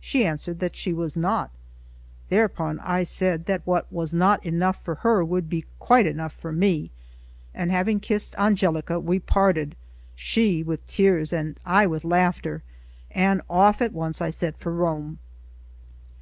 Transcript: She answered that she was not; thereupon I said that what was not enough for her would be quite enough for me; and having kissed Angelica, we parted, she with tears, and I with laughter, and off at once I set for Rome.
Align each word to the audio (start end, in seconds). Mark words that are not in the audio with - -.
She 0.00 0.24
answered 0.24 0.58
that 0.60 0.74
she 0.74 0.94
was 0.94 1.18
not; 1.18 1.50
thereupon 2.30 2.80
I 2.80 3.02
said 3.04 3.44
that 3.44 3.60
what 3.66 3.84
was 3.92 4.14
not 4.14 4.42
enough 4.42 4.82
for 4.82 4.94
her 4.94 5.22
would 5.22 5.50
be 5.50 5.66
quite 5.78 6.06
enough 6.06 6.32
for 6.32 6.50
me; 6.50 6.90
and 7.54 7.70
having 7.70 8.00
kissed 8.00 8.34
Angelica, 8.38 8.98
we 8.98 9.18
parted, 9.18 9.76
she 10.14 10.62
with 10.62 10.86
tears, 10.88 11.30
and 11.30 11.60
I 11.66 11.84
with 11.86 12.04
laughter, 12.06 12.62
and 13.10 13.42
off 13.50 13.82
at 13.82 13.92
once 13.92 14.22
I 14.22 14.30
set 14.30 14.56
for 14.58 14.72
Rome. 14.72 15.18